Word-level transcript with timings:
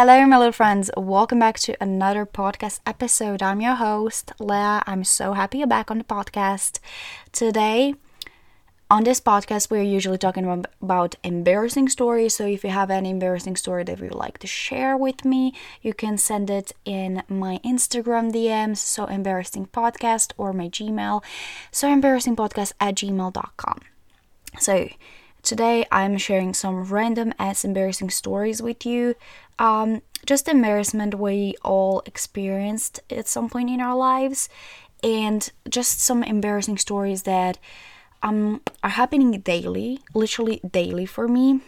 Hello, 0.00 0.24
my 0.26 0.38
little 0.38 0.52
friends. 0.52 0.92
Welcome 0.96 1.40
back 1.40 1.58
to 1.58 1.74
another 1.82 2.24
podcast 2.24 2.78
episode. 2.86 3.42
I'm 3.42 3.60
your 3.60 3.74
host, 3.74 4.30
Leah. 4.38 4.84
I'm 4.86 5.02
so 5.02 5.32
happy 5.32 5.58
you're 5.58 5.66
back 5.66 5.90
on 5.90 5.98
the 5.98 6.04
podcast. 6.04 6.78
Today, 7.32 7.96
on 8.88 9.02
this 9.02 9.20
podcast, 9.20 9.72
we're 9.72 9.82
usually 9.82 10.16
talking 10.16 10.64
about 10.80 11.16
embarrassing 11.24 11.88
stories. 11.88 12.36
So, 12.36 12.46
if 12.46 12.62
you 12.62 12.70
have 12.70 12.92
any 12.92 13.10
embarrassing 13.10 13.56
story 13.56 13.82
that 13.82 13.98
you 13.98 14.04
would 14.04 14.14
like 14.14 14.38
to 14.38 14.46
share 14.46 14.96
with 14.96 15.24
me, 15.24 15.52
you 15.82 15.92
can 15.92 16.16
send 16.16 16.48
it 16.48 16.70
in 16.84 17.24
my 17.28 17.58
Instagram 17.64 18.30
DMs, 18.30 18.76
so 18.76 19.06
embarrassing 19.06 19.66
podcast, 19.66 20.30
or 20.38 20.52
my 20.52 20.68
Gmail, 20.68 21.24
so 21.72 21.88
embarrassing 21.90 22.36
podcast 22.36 22.72
at 22.78 22.94
gmail.com. 22.94 23.80
So, 24.60 24.90
Today 25.42 25.86
I'm 25.90 26.18
sharing 26.18 26.52
some 26.52 26.84
random 26.84 27.32
ass 27.38 27.64
embarrassing 27.64 28.10
stories 28.10 28.60
with 28.60 28.84
you. 28.84 29.14
Um, 29.58 30.02
just 30.26 30.48
embarrassment 30.48 31.14
we 31.18 31.54
all 31.64 32.02
experienced 32.06 33.00
at 33.10 33.28
some 33.28 33.48
point 33.48 33.70
in 33.70 33.80
our 33.80 33.96
lives, 33.96 34.48
and 35.02 35.50
just 35.68 36.00
some 36.00 36.22
embarrassing 36.22 36.78
stories 36.78 37.22
that 37.22 37.58
um, 38.22 38.60
are 38.82 38.90
happening 38.90 39.30
daily, 39.40 40.00
literally 40.12 40.60
daily 40.68 41.06
for 41.06 41.28
me. 41.28 41.60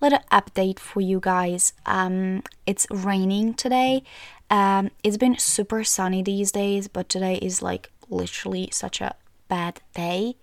Little 0.00 0.20
update 0.32 0.78
for 0.78 1.00
you 1.00 1.20
guys. 1.20 1.72
Um, 1.84 2.42
it's 2.66 2.86
raining 2.90 3.54
today. 3.54 4.04
Um, 4.50 4.90
it's 5.02 5.16
been 5.16 5.36
super 5.38 5.84
sunny 5.84 6.22
these 6.22 6.52
days, 6.52 6.88
but 6.88 7.08
today 7.08 7.34
is 7.36 7.62
like 7.62 7.90
literally 8.08 8.70
such 8.72 9.00
a 9.00 9.16
bad 9.48 9.80
day. 9.94 10.36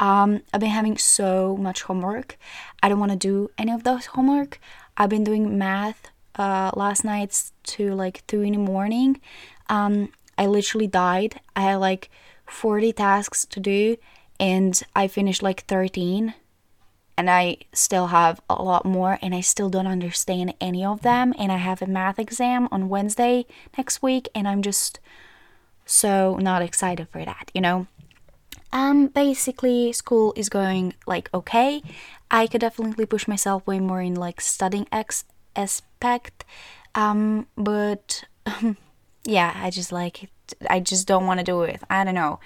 Um, 0.00 0.42
I've 0.52 0.60
been 0.60 0.70
having 0.70 0.98
so 0.98 1.56
much 1.56 1.82
homework. 1.82 2.36
I 2.82 2.88
don't 2.88 2.98
want 2.98 3.12
to 3.12 3.18
do 3.18 3.50
any 3.56 3.72
of 3.72 3.84
those 3.84 4.06
homework. 4.06 4.58
I've 4.96 5.10
been 5.10 5.24
doing 5.24 5.58
math 5.58 6.10
uh, 6.36 6.70
last 6.74 7.04
nights 7.04 7.52
to 7.64 7.94
like 7.94 8.26
2 8.26 8.42
in 8.42 8.52
the 8.52 8.58
morning. 8.58 9.20
Um, 9.68 10.12
I 10.36 10.46
literally 10.46 10.86
died. 10.86 11.40
I 11.54 11.62
had 11.62 11.76
like 11.76 12.10
40 12.46 12.92
tasks 12.92 13.46
to 13.46 13.60
do 13.60 13.96
and 14.40 14.82
I 14.94 15.08
finished 15.08 15.42
like 15.42 15.64
13 15.66 16.34
and 17.16 17.30
I 17.30 17.58
still 17.72 18.08
have 18.08 18.40
a 18.48 18.62
lot 18.62 18.84
more 18.84 19.18
and 19.22 19.34
I 19.34 19.40
still 19.40 19.70
don't 19.70 19.86
understand 19.86 20.54
any 20.60 20.84
of 20.84 21.02
them 21.02 21.34
and 21.38 21.52
I 21.52 21.58
have 21.58 21.82
a 21.82 21.86
math 21.86 22.18
exam 22.18 22.68
on 22.72 22.88
Wednesday 22.88 23.46
next 23.76 24.02
week 24.02 24.28
and 24.34 24.48
I'm 24.48 24.62
just 24.62 24.98
so 25.84 26.36
not 26.40 26.62
excited 26.62 27.08
for 27.08 27.24
that, 27.24 27.50
you 27.54 27.60
know? 27.60 27.86
Um 28.72 29.08
basically 29.08 29.92
school 29.92 30.32
is 30.36 30.48
going 30.48 30.94
like 31.06 31.28
okay. 31.34 31.82
I 32.30 32.46
could 32.46 32.62
definitely 32.62 33.04
push 33.04 33.28
myself 33.28 33.66
way 33.66 33.78
more 33.78 34.00
in 34.00 34.14
like 34.14 34.40
studying 34.40 34.86
x 34.90 35.24
aspect. 35.54 36.44
Um 36.94 37.46
but 37.56 38.24
yeah 39.24 39.52
i 39.54 39.70
just 39.70 39.92
like 39.92 40.28
i 40.68 40.80
just 40.80 41.06
don't 41.06 41.26
want 41.26 41.38
to 41.38 41.44
do 41.44 41.62
it. 41.62 41.80
I 41.88 42.04
don't 42.04 42.14
know. 42.14 42.40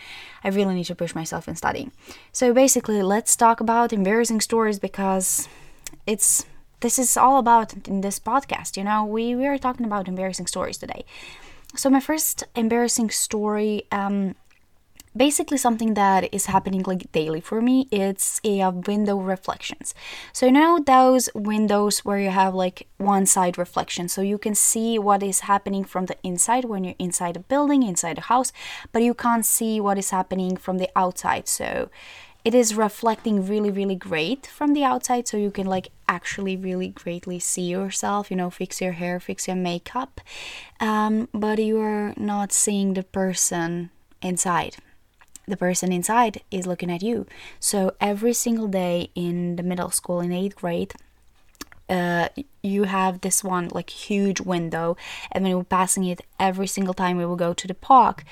I 0.45 0.49
really 0.49 0.75
need 0.75 0.85
to 0.85 0.95
push 0.95 1.15
myself 1.15 1.49
in 1.49 1.57
studying. 1.57 1.93
So 2.33 2.53
basically 2.53 3.03
let's 3.03 3.35
talk 3.37 3.61
about 3.61 3.93
embarrassing 3.93 4.41
stories 4.41 4.79
because 4.79 5.49
it's 6.07 6.45
this 6.81 6.99
is 6.99 7.17
all 7.17 7.39
about 7.39 7.89
in 7.89 8.01
this 8.03 8.19
podcast 8.19 8.77
you 8.77 8.85
know? 8.85 9.05
We 9.05 9.35
we 9.35 9.47
are 9.47 9.59
talking 9.59 9.87
about 9.87 10.09
embarrassing 10.09 10.47
stories 10.47 10.79
today. 10.79 11.05
So 11.75 11.91
my 11.91 12.01
first 12.01 12.45
embarrassing 12.55 13.11
story 13.11 13.85
um 13.91 14.35
basically 15.17 15.57
something 15.57 15.95
that 15.95 16.33
is 16.33 16.47
happening 16.47 16.83
like 16.87 17.11
daily 17.13 17.41
for 17.41 17.63
me 17.63 17.89
it's 17.91 18.41
a 18.45 18.61
uh, 18.61 18.71
window 18.71 19.17
reflections. 19.17 19.95
So 20.33 20.47
you 20.47 20.53
know 20.53 20.79
those 20.79 21.29
windows 21.35 22.05
where 22.05 22.19
you 22.19 22.31
have 22.31 22.55
like 22.55 22.87
one 22.99 23.27
side 23.27 23.59
reflection? 23.59 24.09
So 24.09 24.21
you 24.21 24.39
can 24.39 24.55
see 24.55 24.99
what 24.99 25.23
is 25.23 25.41
happening 25.41 25.85
from 25.85 26.07
the 26.07 26.17
inside 26.23 26.65
when 26.65 26.85
you're 26.85 26.95
inside 26.99 27.37
a 27.37 27.41
building 27.41 27.83
inside 27.83 28.19
a 28.19 28.23
house 28.23 28.53
but 28.93 29.03
you 29.03 29.15
can't 29.15 29.47
see 29.47 29.81
what 29.81 29.99
is 29.99 30.11
happening 30.11 30.57
from 30.57 30.79
the 30.79 30.91
outside. 30.95 31.49
So 31.49 31.89
it 32.45 32.55
is 32.55 32.77
reflecting 32.77 33.45
really 33.45 33.71
really 33.71 33.97
great 33.97 34.47
from 34.47 34.73
the 34.73 34.85
outside 34.85 35.27
so 35.27 35.37
you 35.37 35.51
can 35.51 35.67
like 35.67 35.89
actually 36.09 36.57
really 36.57 36.89
greatly 36.89 37.41
see 37.41 37.63
yourself 37.63 38.31
you 38.31 38.37
know 38.37 38.51
fix 38.51 38.81
your 38.81 38.93
hair 38.93 39.19
fix 39.19 39.49
your 39.49 39.57
makeup 39.57 40.21
um, 40.79 41.29
but 41.35 41.59
you 41.59 41.81
are 41.81 42.15
not 42.17 42.53
seeing 42.53 42.95
the 42.95 43.03
person 43.03 43.91
inside 44.23 44.77
the 45.47 45.57
person 45.57 45.93
inside 45.93 46.43
is 46.51 46.67
looking 46.67 46.91
at 46.91 47.03
you. 47.03 47.27
So 47.61 47.95
every 48.01 48.33
single 48.33 48.69
day 48.69 49.11
in 49.15 49.57
the 49.57 49.63
middle 49.63 49.91
school 49.91 50.21
in 50.21 50.33
eighth 50.33 50.57
grade, 50.57 50.93
uh, 51.89 52.29
you 52.63 52.85
have 52.85 53.21
this 53.21 53.45
one 53.45 53.69
like 53.73 53.91
huge 53.91 54.41
window, 54.41 54.97
and 55.31 55.45
we 55.45 55.55
were 55.55 55.65
passing 55.65 56.05
it 56.05 56.21
every 56.41 56.67
single 56.67 56.95
time 56.95 57.17
we 57.17 57.27
would 57.27 57.39
go 57.39 57.55
to 57.55 57.69
the 57.69 57.75
park, 57.75 58.25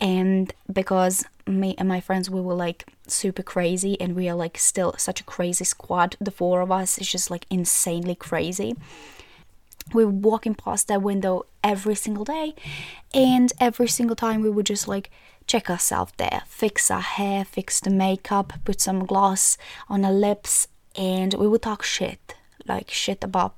and 0.00 0.52
because 0.72 1.24
me 1.46 1.76
and 1.78 1.88
my 1.88 2.00
friends 2.00 2.28
we 2.28 2.40
were 2.40 2.54
like 2.54 2.84
super 3.06 3.44
crazy, 3.44 4.00
and 4.00 4.16
we 4.16 4.28
are 4.28 4.34
like 4.34 4.58
still 4.58 4.94
such 4.98 5.20
a 5.20 5.24
crazy 5.24 5.64
squad, 5.64 6.16
the 6.20 6.32
four 6.32 6.60
of 6.60 6.72
us 6.72 6.98
is 6.98 7.08
just 7.08 7.30
like 7.30 7.46
insanely 7.48 8.16
crazy. 8.16 8.74
We 9.94 10.04
were 10.04 10.10
walking 10.10 10.56
past 10.56 10.88
that 10.88 11.00
window 11.00 11.46
every 11.62 11.94
single 11.94 12.24
day, 12.24 12.56
and 13.14 13.52
every 13.60 13.86
single 13.86 14.16
time 14.16 14.40
we 14.40 14.50
would 14.50 14.66
just 14.66 14.88
like 14.88 15.12
check 15.46 15.70
ourselves 15.70 16.12
there, 16.16 16.42
fix 16.46 16.90
our 16.90 17.00
hair, 17.00 17.44
fix 17.44 17.80
the 17.80 17.90
makeup, 17.90 18.52
put 18.64 18.80
some 18.80 19.06
gloss 19.06 19.56
on 19.88 20.04
our 20.04 20.12
lips, 20.12 20.68
and 20.96 21.34
we 21.34 21.46
would 21.46 21.62
talk 21.62 21.82
shit, 21.82 22.34
like 22.66 22.90
shit 22.90 23.22
about 23.22 23.54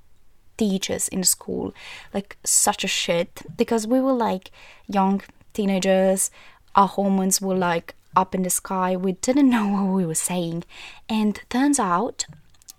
teachers 0.56 1.09
in 1.09 1.25
school, 1.25 1.72
like 2.12 2.37
such 2.44 2.84
a 2.84 2.88
shit, 2.88 3.43
because 3.56 3.87
we 3.87 4.00
were 4.00 4.12
like 4.12 4.50
young 4.87 5.22
teenagers, 5.54 6.31
our 6.75 6.88
hormones 6.88 7.41
were 7.41 7.56
like 7.56 7.94
up 8.16 8.34
in 8.34 8.43
the 8.43 8.50
sky, 8.50 8.97
we 8.97 9.12
didn't 9.12 9.50
know 9.54 9.69
what 9.69 9.94
we 9.94 10.04
were 10.04 10.15
saying, 10.15 10.65
and 11.09 11.41
turns 11.48 11.78
out 11.78 12.27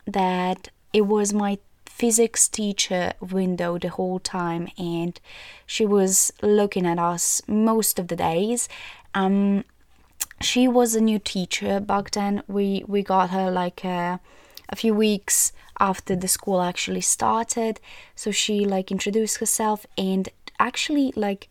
that 0.06 0.70
it 0.94 1.02
was 1.02 1.34
my 1.34 1.58
physics 2.00 2.48
teacher 2.48 3.14
window 3.20 3.78
the 3.78 3.90
whole 3.90 4.20
time 4.20 4.68
and 4.78 5.20
she 5.66 5.86
was 5.86 6.32
looking 6.42 6.86
at 6.86 6.98
us 6.98 7.42
most 7.48 8.00
of 8.00 8.08
the 8.08 8.16
days 8.16 8.70
um, 9.14 9.64
she 10.42 10.68
was 10.68 10.96
a 10.96 11.02
new 11.02 11.20
teacher 11.20 11.80
back 11.80 12.12
then. 12.12 12.44
We 12.48 12.84
we 12.88 13.04
got 13.04 13.32
her 13.32 13.52
like 13.52 13.84
a, 13.84 14.20
a 14.70 14.76
few 14.76 14.94
weeks 14.94 15.52
after 15.80 16.16
the 16.16 16.28
school 16.28 16.62
actually 16.62 17.02
started. 17.02 17.80
So 18.16 18.32
she 18.32 18.66
like 18.66 18.92
introduced 18.92 19.38
herself 19.38 19.86
and 19.98 20.30
actually 20.60 21.14
like 21.16 21.50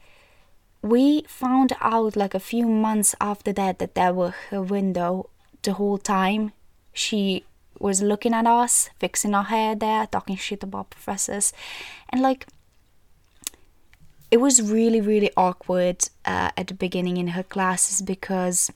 we 0.83 1.23
found 1.27 1.73
out 1.81 2.17
like 2.17 2.35
a 2.35 2.41
few 2.41 2.67
months 2.67 3.15
after 3.21 3.53
that 3.53 3.79
that 3.79 3.95
there 3.95 4.13
were 4.13 4.35
her 4.51 4.63
window 4.63 5.29
the 5.63 5.75
whole 5.75 5.99
time. 5.99 6.53
She 6.93 7.45
was 7.81 8.03
looking 8.03 8.35
at 8.35 8.47
us, 8.47 8.91
fixing 8.99 9.35
our 9.35 9.45
hair 9.45 9.75
there, 9.75 10.07
talking 10.07 10.37
shit 10.37 10.63
about 10.63 10.91
professors, 10.91 11.53
and 12.11 12.23
like 12.23 12.47
it 14.31 14.39
was 14.39 14.61
really 14.61 15.01
really 15.01 15.31
awkward 15.37 16.09
uh, 16.25 16.51
at 16.57 16.67
the 16.69 16.75
beginning 16.75 17.17
in 17.17 17.29
her 17.29 17.43
classes 17.43 18.03
because 18.03 18.71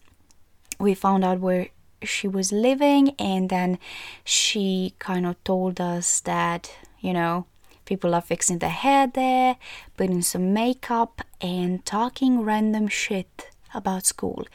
we 0.79 0.95
found 0.95 1.25
out 1.25 1.41
where 1.41 1.69
she 2.03 2.27
was 2.27 2.51
living 2.51 3.11
and 3.19 3.49
then 3.51 3.79
she 4.25 4.95
kind 4.99 5.27
of 5.27 5.43
told 5.45 5.81
us 5.81 6.21
that 6.21 6.75
you 7.01 7.13
know 7.13 7.47
people 7.85 8.15
are 8.15 8.21
fixing 8.21 8.59
their 8.59 8.71
hair 8.71 9.07
there 9.07 9.57
putting 9.97 10.23
some 10.23 10.53
makeup 10.53 11.21
and 11.41 11.85
talking 11.85 12.43
random 12.43 12.89
shit 12.89 13.51
about 13.75 14.07
school. 14.07 14.47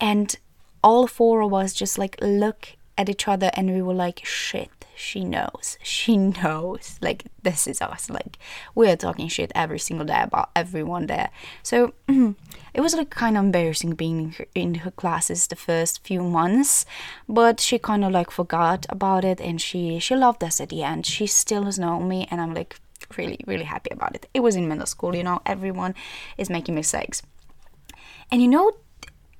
And 0.00 0.36
all 0.82 1.06
four 1.06 1.42
of 1.42 1.52
us 1.52 1.72
just 1.72 1.98
like 1.98 2.16
look 2.20 2.76
at 2.98 3.08
each 3.08 3.26
other 3.26 3.50
and 3.54 3.72
we 3.72 3.80
were 3.80 3.94
like 3.94 4.20
shit 4.24 4.70
she 4.98 5.24
knows. 5.24 5.78
She 5.98 6.16
knows. 6.16 6.98
Like, 7.00 7.24
this 7.42 7.66
is 7.66 7.80
us. 7.80 8.10
Like, 8.10 8.38
we're 8.74 8.96
talking 8.96 9.28
shit 9.28 9.52
every 9.54 9.78
single 9.78 10.06
day 10.06 10.20
about 10.22 10.50
everyone 10.54 11.06
there. 11.06 11.30
So, 11.62 11.94
it 12.08 12.80
was 12.80 12.94
like 12.94 13.10
kind 13.10 13.36
of 13.36 13.44
embarrassing 13.44 13.94
being 13.94 14.18
in 14.18 14.30
her, 14.32 14.46
in 14.54 14.74
her 14.76 14.90
classes 14.90 15.46
the 15.46 15.56
first 15.56 16.04
few 16.04 16.22
months, 16.22 16.86
but 17.28 17.60
she 17.60 17.78
kind 17.78 18.04
of 18.04 18.12
like 18.12 18.30
forgot 18.30 18.86
about 18.88 19.24
it 19.24 19.40
and 19.40 19.60
she, 19.60 19.98
she 19.98 20.14
loved 20.14 20.42
us 20.42 20.60
at 20.60 20.68
the 20.68 20.82
end. 20.82 21.06
She 21.06 21.26
still 21.26 21.64
has 21.64 21.78
known 21.78 22.08
me, 22.08 22.26
and 22.30 22.40
I'm 22.40 22.54
like 22.54 22.80
really, 23.16 23.40
really 23.46 23.64
happy 23.64 23.90
about 23.92 24.14
it. 24.14 24.28
It 24.34 24.40
was 24.40 24.56
in 24.56 24.68
middle 24.68 24.86
school, 24.86 25.14
you 25.14 25.24
know, 25.24 25.40
everyone 25.46 25.94
is 26.36 26.50
making 26.50 26.74
mistakes. 26.74 27.22
And 28.30 28.42
you 28.42 28.48
know, 28.48 28.72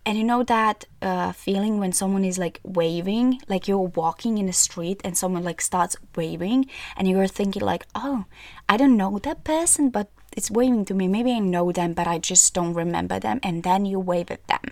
and 0.04 0.16
you 0.16 0.24
know 0.24 0.42
that 0.44 0.86
uh, 1.02 1.32
feeling 1.32 1.78
when 1.78 1.92
someone 1.92 2.24
is 2.24 2.38
like 2.38 2.60
waving, 2.62 3.40
like 3.48 3.68
you're 3.68 3.78
walking 3.78 4.38
in 4.38 4.46
the 4.46 4.52
street 4.52 5.00
and 5.04 5.16
someone 5.16 5.44
like 5.44 5.60
starts 5.60 5.96
waving, 6.16 6.66
and 6.96 7.08
you're 7.08 7.26
thinking 7.26 7.62
like, 7.62 7.86
oh, 7.94 8.24
I 8.68 8.76
don't 8.76 8.96
know 8.96 9.18
that 9.18 9.44
person, 9.44 9.90
but 9.90 10.08
it's 10.36 10.50
waving 10.50 10.84
to 10.86 10.94
me. 10.94 11.08
Maybe 11.08 11.32
I 11.32 11.40
know 11.40 11.72
them, 11.72 11.92
but 11.92 12.06
I 12.06 12.18
just 12.18 12.54
don't 12.54 12.74
remember 12.74 13.18
them. 13.18 13.40
And 13.42 13.62
then 13.62 13.84
you 13.84 14.00
wave 14.00 14.30
at 14.30 14.46
them 14.46 14.62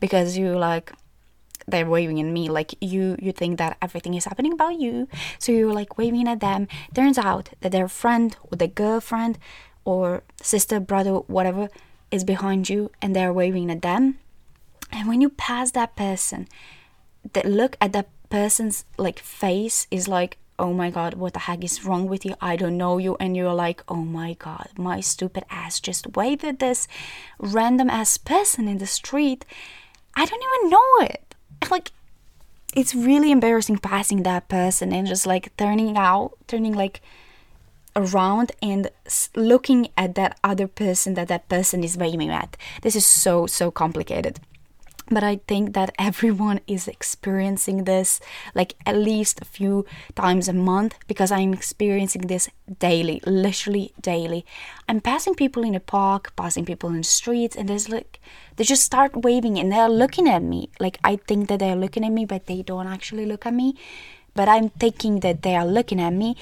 because 0.00 0.36
you 0.36 0.56
like 0.58 0.92
they're 1.66 1.88
waving 1.88 2.20
at 2.20 2.26
me 2.26 2.48
like 2.48 2.74
you 2.80 3.16
you 3.20 3.30
think 3.30 3.58
that 3.58 3.76
everything 3.80 4.14
is 4.14 4.24
happening 4.24 4.52
about 4.52 4.80
you 4.80 5.06
so 5.38 5.52
you're 5.52 5.72
like 5.72 5.96
waving 5.96 6.26
at 6.26 6.40
them 6.40 6.66
turns 6.92 7.16
out 7.16 7.50
that 7.60 7.70
their 7.70 7.86
friend 7.86 8.36
or 8.50 8.56
their 8.56 8.66
girlfriend 8.66 9.38
or 9.84 10.24
sister 10.40 10.80
brother 10.80 11.12
whatever 11.12 11.68
is 12.10 12.24
behind 12.24 12.68
you 12.68 12.90
and 13.00 13.14
they're 13.14 13.32
waving 13.32 13.70
at 13.70 13.82
them 13.82 14.18
and 14.92 15.08
when 15.08 15.20
you 15.20 15.28
pass 15.28 15.72
that 15.72 15.96
person 15.96 16.46
the 17.32 17.42
look 17.46 17.76
at 17.80 17.92
that 17.92 18.08
person's 18.28 18.84
like 18.96 19.18
face 19.18 19.86
is 19.90 20.08
like 20.08 20.38
oh 20.58 20.72
my 20.72 20.90
god 20.90 21.14
what 21.14 21.32
the 21.32 21.40
heck 21.40 21.64
is 21.64 21.84
wrong 21.84 22.06
with 22.06 22.24
you? 22.24 22.34
I 22.40 22.56
don't 22.56 22.76
know 22.76 22.98
you. 22.98 23.16
And 23.18 23.36
you're 23.36 23.54
like 23.54 23.82
oh 23.88 24.04
my 24.04 24.34
god 24.34 24.68
my 24.76 25.00
stupid 25.00 25.44
ass 25.50 25.80
just 25.80 26.16
waved 26.16 26.44
at 26.44 26.58
this 26.58 26.86
random 27.38 27.90
ass 27.90 28.16
person 28.16 28.68
in 28.68 28.78
the 28.78 28.86
street. 28.86 29.44
I 30.14 30.24
don't 30.24 30.42
even 30.42 30.70
know 30.70 30.90
it. 31.00 31.34
Like 31.70 31.92
it's 32.74 32.94
really 32.94 33.30
embarrassing 33.30 33.78
passing 33.78 34.22
that 34.22 34.48
person 34.48 34.92
and 34.92 35.06
just 35.06 35.26
like 35.26 35.56
turning 35.56 35.96
out 35.96 36.32
turning 36.46 36.74
like 36.74 37.00
around 37.94 38.52
and 38.62 38.90
looking 39.36 39.88
at 39.98 40.14
that 40.14 40.38
other 40.42 40.66
person 40.66 41.12
that 41.14 41.28
that 41.28 41.48
person 41.48 41.84
is 41.84 41.98
waving 41.98 42.30
at. 42.30 42.56
This 42.82 42.96
is 42.96 43.04
so 43.04 43.46
so 43.46 43.70
complicated 43.70 44.40
but 45.10 45.22
I 45.22 45.40
think 45.46 45.74
that 45.74 45.94
everyone 45.98 46.60
is 46.66 46.88
experiencing 46.88 47.84
this 47.84 48.20
like 48.54 48.74
at 48.86 48.96
least 48.96 49.40
a 49.40 49.44
few 49.44 49.84
times 50.14 50.48
a 50.48 50.52
month 50.52 50.94
because 51.06 51.32
I'm 51.32 51.52
experiencing 51.52 52.22
this 52.22 52.48
daily, 52.78 53.20
literally 53.26 53.92
daily. 54.00 54.44
I'm 54.88 55.00
passing 55.00 55.34
people 55.34 55.62
in 55.62 55.72
the 55.72 55.80
park, 55.80 56.34
passing 56.36 56.64
people 56.64 56.90
in 56.90 56.98
the 56.98 57.04
streets, 57.04 57.56
and 57.56 57.68
there's 57.68 57.88
like 57.88 58.20
they 58.56 58.64
just 58.64 58.84
start 58.84 59.16
waving 59.16 59.58
and 59.58 59.72
they're 59.72 59.88
looking 59.88 60.28
at 60.28 60.42
me. 60.42 60.70
Like 60.80 60.98
I 61.04 61.16
think 61.16 61.48
that 61.48 61.58
they're 61.58 61.76
looking 61.76 62.04
at 62.04 62.12
me, 62.12 62.24
but 62.24 62.46
they 62.46 62.62
don't 62.62 62.86
actually 62.86 63.26
look 63.26 63.46
at 63.46 63.54
me. 63.54 63.76
But 64.34 64.48
I'm 64.48 64.70
thinking 64.70 65.20
that 65.20 65.42
they 65.42 65.56
are 65.56 65.66
looking 65.66 66.00
at 66.00 66.12
me 66.12 66.36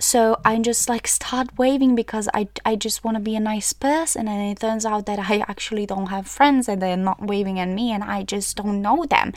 so 0.00 0.40
I 0.44 0.58
just 0.58 0.88
like 0.88 1.06
start 1.06 1.58
waving 1.58 1.94
because 1.94 2.28
I, 2.34 2.48
I 2.64 2.74
just 2.74 3.04
want 3.04 3.16
to 3.16 3.20
be 3.20 3.36
a 3.36 3.40
nice 3.40 3.72
person 3.72 4.26
and 4.26 4.50
it 4.50 4.60
turns 4.60 4.86
out 4.86 5.06
that 5.06 5.30
I 5.30 5.44
actually 5.46 5.86
don't 5.86 6.06
have 6.06 6.26
friends 6.26 6.68
and 6.68 6.80
they're 6.80 6.96
not 6.96 7.26
waving 7.26 7.58
at 7.60 7.68
me 7.68 7.92
and 7.92 8.02
I 8.02 8.24
just 8.24 8.56
don't 8.56 8.82
know 8.82 9.04
them. 9.04 9.32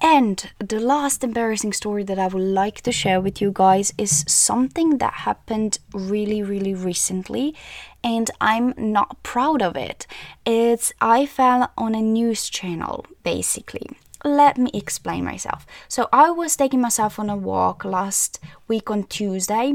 And 0.00 0.50
the 0.58 0.78
last 0.78 1.24
embarrassing 1.24 1.72
story 1.72 2.04
that 2.04 2.18
I 2.18 2.28
would 2.28 2.42
like 2.42 2.82
to 2.82 2.92
share 2.92 3.20
with 3.20 3.40
you 3.40 3.50
guys 3.52 3.92
is 3.98 4.24
something 4.28 4.98
that 4.98 5.12
happened 5.12 5.80
really, 5.92 6.40
really 6.40 6.72
recently, 6.72 7.56
and 8.04 8.30
I'm 8.40 8.74
not 8.76 9.20
proud 9.24 9.60
of 9.60 9.76
it. 9.76 10.06
It's 10.46 10.92
I 11.00 11.26
fell 11.26 11.72
on 11.76 11.96
a 11.96 12.00
news 12.00 12.48
channel 12.48 13.06
basically 13.24 13.88
let 14.24 14.58
me 14.58 14.70
explain 14.74 15.24
myself. 15.24 15.66
So 15.88 16.08
I 16.12 16.30
was 16.30 16.56
taking 16.56 16.80
myself 16.80 17.18
on 17.18 17.30
a 17.30 17.36
walk 17.36 17.84
last 17.84 18.40
week 18.66 18.90
on 18.90 19.04
Tuesday 19.04 19.74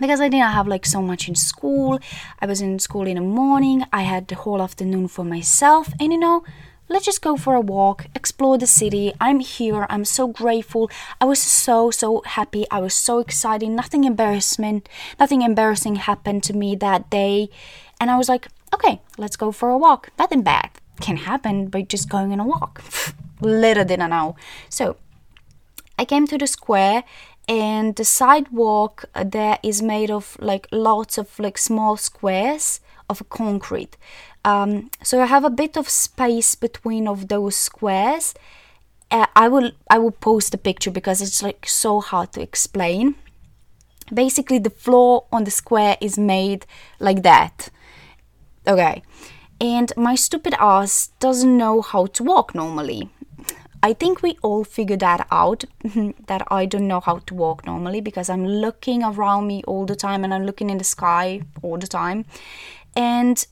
because 0.00 0.20
I 0.20 0.28
didn't 0.28 0.52
have 0.52 0.66
like 0.66 0.86
so 0.86 1.00
much 1.02 1.28
in 1.28 1.34
school. 1.34 1.98
I 2.40 2.46
was 2.46 2.60
in 2.60 2.78
school 2.78 3.06
in 3.06 3.16
the 3.16 3.22
morning. 3.22 3.84
I 3.92 4.02
had 4.02 4.28
the 4.28 4.36
whole 4.36 4.62
afternoon 4.62 5.08
for 5.08 5.24
myself 5.24 5.92
and 6.00 6.12
you 6.12 6.18
know, 6.18 6.44
let's 6.88 7.04
just 7.04 7.22
go 7.22 7.36
for 7.36 7.54
a 7.54 7.60
walk, 7.60 8.06
explore 8.14 8.58
the 8.58 8.66
city. 8.66 9.12
I'm 9.20 9.40
here. 9.40 9.86
I'm 9.88 10.04
so 10.04 10.28
grateful. 10.28 10.90
I 11.20 11.24
was 11.24 11.40
so 11.40 11.90
so 11.90 12.22
happy. 12.26 12.66
I 12.70 12.80
was 12.80 12.94
so 12.94 13.18
excited. 13.18 13.68
Nothing 13.68 14.04
embarrassment, 14.04 14.88
nothing 15.18 15.42
embarrassing 15.42 15.96
happened 15.96 16.42
to 16.44 16.52
me 16.52 16.76
that 16.76 17.10
day. 17.10 17.50
And 18.00 18.10
I 18.10 18.16
was 18.16 18.28
like, 18.28 18.48
okay, 18.72 19.00
let's 19.16 19.36
go 19.36 19.52
for 19.52 19.70
a 19.70 19.78
walk. 19.78 20.10
Nothing 20.18 20.42
bad 20.42 20.70
can 21.00 21.16
happen 21.16 21.68
by 21.68 21.82
just 21.82 22.08
going 22.08 22.32
on 22.32 22.40
a 22.40 22.46
walk. 22.46 22.82
Little 23.44 23.84
did 23.84 24.00
I 24.00 24.08
know. 24.08 24.36
So 24.68 24.96
I 25.98 26.04
came 26.04 26.26
to 26.26 26.38
the 26.38 26.46
square 26.46 27.04
and 27.46 27.94
the 27.96 28.04
sidewalk 28.04 29.04
there 29.14 29.58
is 29.62 29.82
made 29.82 30.10
of 30.10 30.36
like 30.40 30.66
lots 30.72 31.18
of 31.18 31.38
like 31.38 31.58
small 31.58 31.96
squares 31.96 32.80
of 33.08 33.28
concrete. 33.28 33.96
Um, 34.44 34.90
so 35.02 35.22
I 35.22 35.26
have 35.26 35.44
a 35.44 35.50
bit 35.50 35.76
of 35.76 35.88
space 35.88 36.54
between 36.54 37.06
of 37.08 37.28
those 37.28 37.56
squares. 37.56 38.34
Uh, 39.10 39.26
I 39.36 39.48
will 39.48 39.72
I 39.90 39.98
will 39.98 40.10
post 40.10 40.54
a 40.54 40.58
picture 40.58 40.90
because 40.90 41.22
it's 41.22 41.42
like 41.42 41.66
so 41.66 42.00
hard 42.00 42.32
to 42.32 42.42
explain. 42.42 43.14
Basically, 44.12 44.58
the 44.58 44.70
floor 44.70 45.26
on 45.32 45.44
the 45.44 45.50
square 45.50 45.96
is 46.00 46.18
made 46.18 46.66
like 46.98 47.22
that. 47.22 47.70
Okay, 48.66 49.02
and 49.60 49.92
my 49.96 50.14
stupid 50.14 50.54
ass 50.58 51.08
doesn't 51.20 51.56
know 51.56 51.80
how 51.80 52.06
to 52.06 52.24
walk 52.24 52.54
normally. 52.54 53.10
I 53.84 53.92
think 53.92 54.22
we 54.22 54.38
all 54.40 54.64
figured 54.64 55.00
that 55.00 55.26
out 55.30 55.64
that 56.26 56.42
I 56.50 56.64
don't 56.64 56.88
know 56.88 57.00
how 57.00 57.18
to 57.18 57.34
walk 57.34 57.66
normally 57.66 58.00
because 58.00 58.30
I'm 58.30 58.46
looking 58.46 59.04
around 59.04 59.46
me 59.46 59.62
all 59.66 59.84
the 59.84 59.94
time 59.94 60.24
and 60.24 60.32
I'm 60.32 60.46
looking 60.46 60.70
in 60.70 60.78
the 60.78 60.84
sky 60.84 61.42
all 61.60 61.76
the 61.76 61.86
time. 61.86 62.24
And 62.96 63.46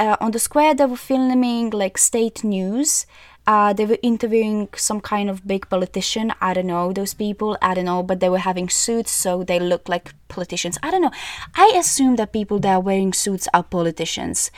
uh, 0.00 0.16
on 0.22 0.30
the 0.30 0.38
square, 0.38 0.74
they 0.74 0.86
were 0.86 0.96
filming 0.96 1.68
like 1.68 1.98
state 1.98 2.44
news. 2.44 3.04
Uh, 3.46 3.74
they 3.74 3.84
were 3.84 3.98
interviewing 4.02 4.70
some 4.74 5.02
kind 5.02 5.28
of 5.28 5.46
big 5.46 5.68
politician. 5.68 6.32
I 6.40 6.54
don't 6.54 6.68
know 6.68 6.94
those 6.94 7.12
people. 7.12 7.58
I 7.60 7.74
don't 7.74 7.84
know, 7.84 8.02
but 8.02 8.20
they 8.20 8.30
were 8.30 8.38
having 8.38 8.70
suits, 8.70 9.10
so 9.10 9.44
they 9.44 9.60
look 9.60 9.86
like 9.86 10.14
politicians. 10.28 10.78
I 10.82 10.90
don't 10.90 11.02
know. 11.02 11.12
I 11.54 11.74
assume 11.76 12.16
that 12.16 12.32
people 12.32 12.58
that 12.60 12.72
are 12.72 12.80
wearing 12.80 13.12
suits 13.12 13.48
are 13.52 13.62
politicians. 13.62 14.50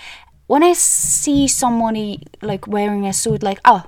When 0.47 0.63
I 0.63 0.73
see 0.75 1.49
somebody 1.49 2.23
like 2.43 2.69
wearing 2.69 3.07
a 3.07 3.13
suit, 3.13 3.43
like 3.43 3.59
oh, 3.65 3.83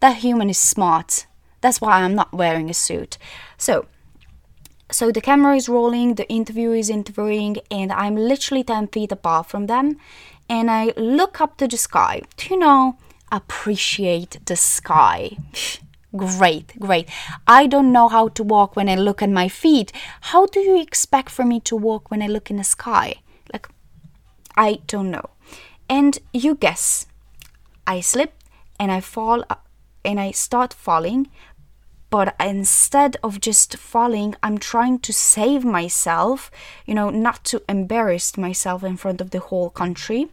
that 0.00 0.18
human 0.18 0.50
is 0.50 0.58
smart. 0.58 1.26
That's 1.60 1.80
why 1.80 2.02
I'm 2.02 2.14
not 2.14 2.32
wearing 2.32 2.70
a 2.70 2.74
suit. 2.74 3.18
So, 3.56 3.86
so 4.90 5.10
the 5.10 5.20
camera 5.20 5.56
is 5.56 5.68
rolling, 5.68 6.14
the 6.14 6.28
interviewer 6.28 6.76
is 6.76 6.88
interviewing, 6.88 7.58
and 7.70 7.92
I'm 7.92 8.16
literally 8.16 8.64
10 8.64 8.88
feet 8.88 9.12
apart 9.12 9.46
from 9.46 9.66
them. 9.66 9.96
And 10.48 10.70
I 10.70 10.92
look 10.96 11.40
up 11.40 11.58
to 11.58 11.68
the 11.68 11.76
sky. 11.76 12.22
Do 12.36 12.54
you 12.54 12.58
know, 12.58 12.96
appreciate 13.30 14.38
the 14.46 14.56
sky. 14.56 15.36
great, 16.16 16.78
great. 16.78 17.08
I 17.46 17.66
don't 17.66 17.92
know 17.92 18.08
how 18.08 18.28
to 18.28 18.42
walk 18.42 18.76
when 18.76 18.88
I 18.88 18.94
look 18.94 19.20
at 19.20 19.28
my 19.28 19.48
feet. 19.48 19.92
How 20.32 20.46
do 20.46 20.60
you 20.60 20.80
expect 20.80 21.30
for 21.30 21.44
me 21.44 21.60
to 21.60 21.76
walk 21.76 22.10
when 22.10 22.22
I 22.22 22.26
look 22.28 22.50
in 22.50 22.56
the 22.56 22.64
sky? 22.64 23.16
Like, 23.52 23.68
I 24.56 24.80
don't 24.86 25.10
know. 25.10 25.30
And 25.88 26.18
you 26.32 26.54
guess, 26.54 27.06
I 27.86 28.00
slip 28.00 28.32
and 28.78 28.90
I 28.90 29.00
fall 29.00 29.44
and 30.04 30.18
I 30.20 30.30
start 30.30 30.72
falling. 30.72 31.28
But 32.10 32.34
instead 32.40 33.16
of 33.22 33.40
just 33.40 33.76
falling, 33.76 34.34
I'm 34.42 34.58
trying 34.58 35.00
to 35.00 35.12
save 35.12 35.64
myself, 35.64 36.50
you 36.86 36.94
know, 36.94 37.10
not 37.10 37.44
to 37.46 37.62
embarrass 37.68 38.36
myself 38.38 38.82
in 38.82 38.96
front 38.96 39.20
of 39.20 39.30
the 39.30 39.40
whole 39.40 39.68
country. 39.68 40.28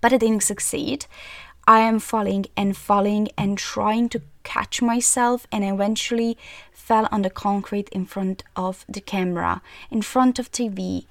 But 0.00 0.12
I 0.12 0.16
didn't 0.16 0.42
succeed. 0.42 1.06
I 1.66 1.80
am 1.80 2.00
falling 2.00 2.46
and 2.56 2.76
falling 2.76 3.28
and 3.38 3.56
trying 3.56 4.08
to 4.10 4.22
catch 4.42 4.82
myself 4.82 5.46
and 5.52 5.62
eventually 5.62 6.36
fell 6.72 7.08
on 7.12 7.22
the 7.22 7.30
concrete 7.30 7.88
in 7.90 8.06
front 8.06 8.42
of 8.56 8.84
the 8.88 9.00
camera, 9.00 9.62
in 9.90 10.02
front 10.02 10.40
of 10.40 10.50
TV, 10.50 11.04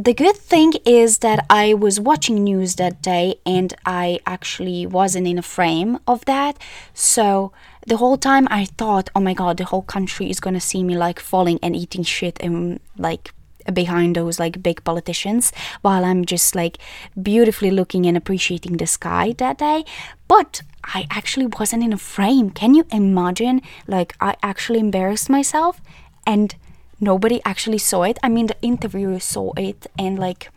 the 0.00 0.14
good 0.14 0.36
thing 0.36 0.74
is 0.86 1.18
that 1.18 1.44
I 1.50 1.74
was 1.74 1.98
watching 1.98 2.44
news 2.44 2.76
that 2.76 3.02
day 3.02 3.40
and 3.44 3.74
I 3.84 4.20
actually 4.26 4.86
wasn't 4.86 5.26
in 5.26 5.38
a 5.38 5.42
frame 5.42 5.98
of 6.06 6.24
that. 6.26 6.56
So 6.94 7.52
the 7.84 7.96
whole 7.96 8.16
time 8.16 8.46
I 8.48 8.66
thought, 8.66 9.10
oh 9.16 9.20
my 9.20 9.34
god, 9.34 9.56
the 9.56 9.64
whole 9.64 9.82
country 9.82 10.30
is 10.30 10.38
gonna 10.38 10.60
see 10.60 10.84
me 10.84 10.96
like 10.96 11.18
falling 11.18 11.58
and 11.64 11.74
eating 11.74 12.04
shit 12.04 12.38
and 12.40 12.78
like 12.96 13.34
behind 13.74 14.14
those 14.14 14.38
like 14.38 14.62
big 14.62 14.84
politicians 14.84 15.52
while 15.82 16.04
I'm 16.04 16.24
just 16.24 16.54
like 16.54 16.78
beautifully 17.20 17.72
looking 17.72 18.06
and 18.06 18.16
appreciating 18.16 18.76
the 18.76 18.86
sky 18.86 19.34
that 19.38 19.58
day. 19.58 19.84
But 20.28 20.62
I 20.84 21.08
actually 21.10 21.46
wasn't 21.46 21.82
in 21.82 21.92
a 21.92 21.98
frame. 21.98 22.50
Can 22.50 22.74
you 22.74 22.86
imagine? 22.92 23.62
Like, 23.88 24.14
I 24.20 24.36
actually 24.44 24.78
embarrassed 24.78 25.28
myself 25.28 25.80
and 26.24 26.54
nobody 27.00 27.40
actually 27.44 27.78
saw 27.78 28.02
it. 28.02 28.18
I 28.22 28.28
mean, 28.28 28.46
the 28.46 28.56
interviewer 28.62 29.20
saw 29.20 29.52
it, 29.56 29.86
and 29.98 30.18
like, 30.18 30.50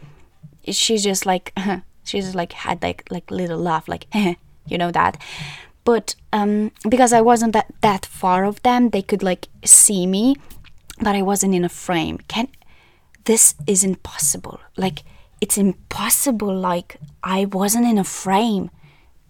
she 0.69 0.97
just 0.97 1.25
like 1.25 1.53
she 2.03 2.21
just 2.21 2.35
like 2.35 2.53
had 2.53 2.81
like 2.81 3.07
like 3.09 3.29
little 3.31 3.59
laugh, 3.59 3.87
like 3.87 4.07
you 4.13 4.77
know 4.77 4.91
that. 4.91 5.21
But 5.83 6.15
um, 6.31 6.71
because 6.87 7.11
I 7.13 7.21
wasn't 7.21 7.53
that 7.53 7.73
that 7.81 8.05
far 8.05 8.45
of 8.45 8.61
them, 8.63 8.89
they 8.89 9.01
could 9.01 9.23
like 9.23 9.47
see 9.65 10.05
me, 10.05 10.35
but 10.99 11.15
I 11.15 11.21
wasn't 11.21 11.55
in 11.55 11.65
a 11.65 11.69
frame. 11.69 12.19
Can 12.27 12.47
this 13.25 13.55
is 13.67 13.83
impossible? 13.83 14.59
Like 14.77 15.03
it's 15.39 15.57
impossible. 15.57 16.55
Like 16.55 16.97
I 17.23 17.45
wasn't 17.45 17.85
in 17.85 17.97
a 17.97 18.03
frame 18.03 18.69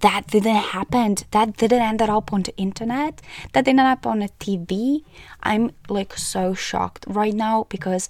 that 0.01 0.27
didn't 0.27 0.55
happen 0.55 1.15
that 1.31 1.57
didn't 1.57 1.81
end 1.81 2.01
up 2.01 2.33
on 2.33 2.43
the 2.43 2.55
internet 2.57 3.21
that 3.53 3.65
didn't 3.65 3.79
end 3.79 3.87
up 3.87 4.05
on 4.05 4.21
a 4.21 4.27
tv 4.39 5.03
i'm 5.43 5.71
like 5.89 6.17
so 6.17 6.53
shocked 6.53 7.05
right 7.07 7.33
now 7.33 7.65
because 7.69 8.09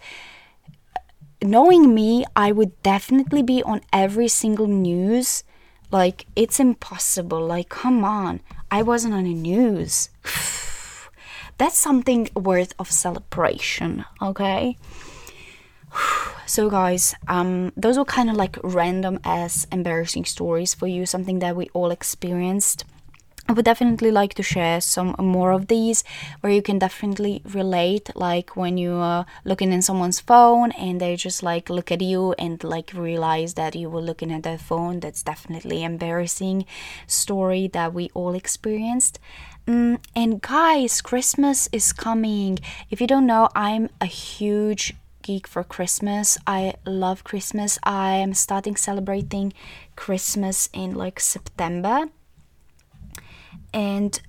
uh, 0.96 1.00
knowing 1.44 1.94
me 1.94 2.26
i 2.36 2.52
would 2.52 2.82
definitely 2.84 3.44
be 3.44 3.62
on 3.64 3.82
every 3.92 4.28
single 4.28 4.68
news 4.68 5.44
Like, 5.92 6.26
it's 6.38 6.60
impossible. 6.60 7.46
Like, 7.46 7.68
come 7.68 8.04
on. 8.06 8.40
I 8.72 8.82
wasn't 8.82 9.14
on 9.14 9.26
the 9.26 9.34
news. 9.34 10.10
That's 11.58 11.78
something 11.78 12.30
worth 12.34 12.74
of 12.80 12.90
celebration, 12.90 14.06
okay? 14.22 14.78
so 16.46 16.70
guys 16.70 17.16
um 17.28 17.72
those 17.78 17.98
were 17.98 18.06
kind 18.06 18.30
of 18.30 18.36
like 18.36 18.58
random 18.64 19.20
as 19.24 19.68
embarrassing 19.72 20.26
stories 20.26 20.74
for 20.74 20.88
you 20.88 21.06
something 21.06 21.40
that 21.40 21.56
we 21.56 21.70
all 21.74 21.92
experienced 21.92 22.84
I 23.52 23.54
would 23.54 23.66
definitely 23.66 24.12
like 24.12 24.34
to 24.36 24.44
share 24.44 24.80
some 24.80 25.14
more 25.20 25.52
of 25.52 25.68
these 25.68 26.06
where 26.40 26.54
you 26.54 26.62
can 26.62 26.80
definitely 26.80 27.42
relate, 27.44 28.10
like 28.16 28.56
when 28.56 28.78
you 28.78 28.94
are 28.94 29.26
looking 29.44 29.74
in 29.74 29.82
someone's 29.82 30.22
phone 30.22 30.72
and 30.72 31.02
they 31.02 31.18
just 31.18 31.44
like 31.44 31.70
look 31.70 31.92
at 31.92 32.02
you 32.02 32.34
and 32.40 32.64
like 32.64 32.94
realize 32.94 33.56
that 33.56 33.76
you 33.76 33.90
were 33.90 34.00
looking 34.00 34.32
at 34.32 34.44
their 34.44 34.58
phone. 34.58 35.02
That's 35.02 35.24
definitely 35.24 35.84
embarrassing 35.84 36.66
story 37.08 37.68
that 37.74 37.94
we 37.94 38.10
all 38.14 38.36
experienced. 38.36 39.20
Mm, 39.68 40.00
and 40.16 40.42
guys, 40.42 41.02
Christmas 41.02 41.68
is 41.74 41.92
coming. 41.92 42.60
If 42.90 43.02
you 43.02 43.08
don't 43.08 43.28
know, 43.28 43.50
I'm 43.54 43.90
a 44.00 44.06
huge 44.06 44.94
geek 45.22 45.48
for 45.48 45.64
Christmas. 45.64 46.38
I 46.46 46.74
love 46.86 47.24
Christmas. 47.24 47.80
I 47.84 48.16
am 48.16 48.34
starting 48.34 48.76
celebrating 48.76 49.54
Christmas 49.96 50.70
in 50.74 50.96
like 50.96 51.20
September 51.20 52.10
and 53.74 54.20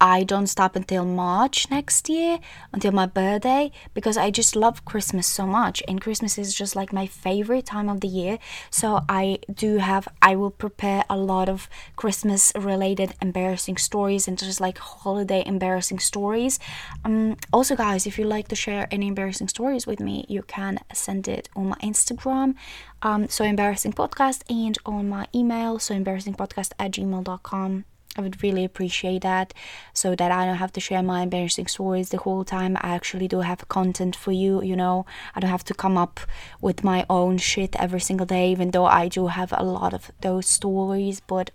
I 0.00 0.24
don't 0.24 0.46
stop 0.46 0.76
until 0.76 1.04
March 1.04 1.70
next 1.70 2.08
year, 2.08 2.38
until 2.72 2.92
my 2.92 3.06
birthday, 3.06 3.70
because 3.92 4.16
I 4.16 4.30
just 4.30 4.56
love 4.56 4.84
Christmas 4.84 5.26
so 5.26 5.46
much. 5.46 5.82
And 5.86 6.00
Christmas 6.00 6.38
is 6.38 6.54
just 6.54 6.74
like 6.74 6.92
my 6.92 7.06
favorite 7.06 7.66
time 7.66 7.88
of 7.88 8.00
the 8.00 8.08
year. 8.08 8.38
So 8.70 9.00
I 9.08 9.40
do 9.52 9.78
have, 9.78 10.08
I 10.22 10.36
will 10.36 10.50
prepare 10.50 11.04
a 11.10 11.16
lot 11.16 11.48
of 11.48 11.68
Christmas 11.96 12.52
related 12.56 13.14
embarrassing 13.20 13.76
stories 13.76 14.26
and 14.26 14.38
just 14.38 14.60
like 14.60 14.78
holiday 14.78 15.42
embarrassing 15.44 15.98
stories. 15.98 16.58
Um, 17.04 17.36
also, 17.52 17.76
guys, 17.76 18.06
if 18.06 18.18
you 18.18 18.24
like 18.24 18.48
to 18.48 18.56
share 18.56 18.88
any 18.90 19.08
embarrassing 19.08 19.48
stories 19.48 19.86
with 19.86 20.00
me, 20.00 20.24
you 20.28 20.42
can 20.42 20.78
send 20.92 21.28
it 21.28 21.48
on 21.54 21.68
my 21.68 21.76
Instagram. 21.76 22.54
Um, 23.02 23.28
so 23.28 23.44
embarrassing 23.44 23.92
podcast 23.92 24.42
and 24.50 24.76
on 24.84 25.08
my 25.08 25.26
email 25.34 25.78
so 25.78 25.94
embarrassing 25.94 26.34
podcast 26.34 26.72
at 26.78 26.92
gmail.com 26.92 27.84
I 28.16 28.22
would 28.22 28.42
really 28.42 28.64
appreciate 28.64 29.22
that 29.22 29.54
so 29.92 30.16
that 30.16 30.32
I 30.32 30.44
don't 30.44 30.56
have 30.56 30.72
to 30.72 30.80
share 30.80 31.02
my 31.02 31.22
embarrassing 31.22 31.68
stories 31.68 32.08
the 32.08 32.18
whole 32.18 32.44
time. 32.44 32.76
I 32.80 32.94
actually 32.94 33.28
do 33.28 33.40
have 33.40 33.68
content 33.68 34.16
for 34.16 34.32
you, 34.32 34.62
you 34.62 34.74
know. 34.74 35.06
I 35.34 35.40
don't 35.40 35.50
have 35.50 35.64
to 35.64 35.74
come 35.74 35.96
up 35.96 36.18
with 36.60 36.82
my 36.82 37.06
own 37.08 37.38
shit 37.38 37.76
every 37.76 38.00
single 38.00 38.26
day, 38.26 38.50
even 38.50 38.72
though 38.72 38.86
I 38.86 39.06
do 39.08 39.28
have 39.28 39.54
a 39.56 39.62
lot 39.62 39.94
of 39.94 40.10
those 40.22 40.46
stories, 40.48 41.20
but 41.20 41.52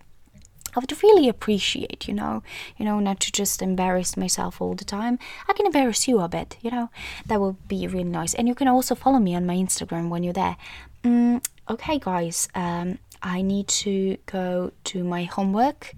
I 0.76 0.80
would 0.80 1.04
really 1.04 1.30
appreciate, 1.30 2.08
you 2.08 2.14
know, 2.14 2.44
you 2.78 2.86
know, 2.86 3.00
not 3.00 3.20
to 3.22 3.32
just 3.32 3.62
embarrass 3.62 4.18
myself 4.18 4.62
all 4.62 4.76
the 4.76 4.86
time. 4.86 5.20
I 5.48 5.54
can 5.54 5.66
embarrass 5.66 6.08
you 6.08 6.20
a 6.20 6.28
bit, 6.28 6.58
you 6.62 6.72
know. 6.72 6.90
That 7.26 7.40
would 7.40 7.68
be 7.68 7.88
really 7.88 8.04
nice. 8.04 8.34
And 8.34 8.48
you 8.48 8.56
can 8.56 8.68
also 8.68 8.96
follow 8.96 9.20
me 9.20 9.36
on 9.36 9.46
my 9.46 9.56
Instagram 9.56 10.10
when 10.10 10.24
you're 10.24 10.34
there. 10.34 10.58
Mm, 11.04 11.46
okay, 11.70 12.00
guys. 12.00 12.50
Um, 12.56 13.00
I 13.22 13.42
need 13.42 13.68
to 13.70 14.18
go 14.26 14.72
to 14.86 15.04
my 15.04 15.24
homework 15.24 15.96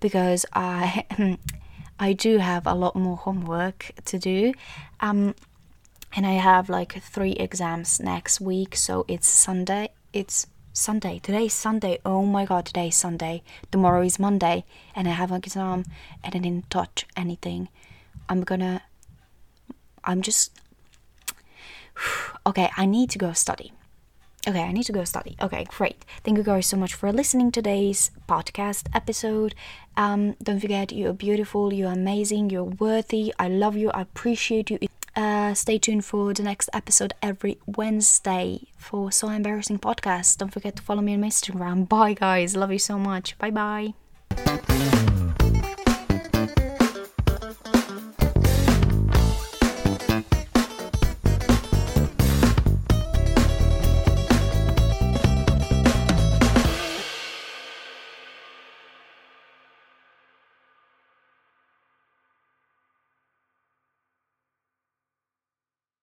because 0.00 0.46
I 0.52 1.04
I 2.00 2.14
do 2.14 2.38
have 2.38 2.66
a 2.66 2.74
lot 2.74 2.96
more 2.96 3.16
homework 3.16 3.92
to 4.06 4.18
do. 4.18 4.54
Um, 5.00 5.34
and 6.16 6.26
I 6.26 6.32
have 6.32 6.68
like 6.68 7.00
three 7.02 7.32
exams 7.32 8.00
next 8.00 8.40
week, 8.40 8.74
so 8.74 9.04
it's 9.06 9.28
Sunday. 9.28 9.90
It's 10.12 10.46
Sunday. 10.72 11.20
Today 11.22 11.46
is 11.46 11.52
Sunday. 11.52 11.98
Oh 12.04 12.24
my 12.24 12.44
god, 12.44 12.66
today 12.66 12.88
is 12.88 12.96
Sunday. 12.96 13.42
Tomorrow 13.70 14.02
is 14.02 14.18
Monday, 14.18 14.64
and 14.96 15.06
I 15.06 15.12
have 15.12 15.30
an 15.30 15.36
exam, 15.36 15.84
and 16.24 16.34
I 16.34 16.38
didn't 16.38 16.70
touch 16.70 17.06
anything. 17.16 17.68
I'm 18.28 18.42
gonna. 18.42 18.82
I'm 20.04 20.22
just. 20.22 20.52
Okay, 22.46 22.70
I 22.74 22.86
need 22.86 23.10
to 23.10 23.18
go 23.18 23.34
study. 23.34 23.70
Okay, 24.48 24.62
I 24.62 24.72
need 24.72 24.84
to 24.84 24.92
go 24.92 25.04
study. 25.04 25.36
Okay, 25.40 25.66
great. 25.68 26.04
Thank 26.24 26.38
you 26.38 26.44
guys 26.44 26.66
so 26.66 26.76
much 26.76 26.94
for 26.94 27.12
listening 27.12 27.52
to 27.52 27.60
today's 27.60 28.10
podcast 28.26 28.88
episode. 28.94 29.54
Um, 29.96 30.34
don't 30.42 30.60
forget, 30.60 30.92
you're 30.92 31.12
beautiful, 31.12 31.74
you're 31.74 31.92
amazing, 31.92 32.48
you're 32.48 32.64
worthy. 32.64 33.34
I 33.38 33.48
love 33.48 33.76
you, 33.76 33.90
I 33.90 34.00
appreciate 34.02 34.70
you. 34.70 34.78
Uh, 35.14 35.52
stay 35.52 35.76
tuned 35.76 36.04
for 36.04 36.32
the 36.32 36.42
next 36.42 36.70
episode 36.72 37.12
every 37.20 37.58
Wednesday 37.66 38.62
for 38.78 39.12
So 39.12 39.28
Embarrassing 39.28 39.78
Podcast. 39.78 40.38
Don't 40.38 40.52
forget 40.52 40.76
to 40.76 40.82
follow 40.82 41.02
me 41.02 41.14
on 41.14 41.20
my 41.20 41.28
Instagram. 41.28 41.86
Bye, 41.88 42.14
guys. 42.14 42.56
Love 42.56 42.72
you 42.72 42.78
so 42.78 42.98
much. 42.98 43.36
Bye 43.36 43.50
bye. 43.50 44.89